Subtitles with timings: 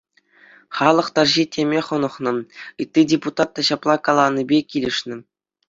[0.77, 2.31] Халӑх тарҫи теме хӑнӑхнӑ
[2.87, 5.15] ытти депутат та ҫапла каланипе килӗшнӗ.